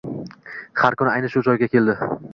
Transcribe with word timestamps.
Har 0.85 0.97
kuni 1.01 1.13
ayni 1.13 1.31
shu 1.35 1.47
joyga 1.49 1.71
keldi 1.77 1.99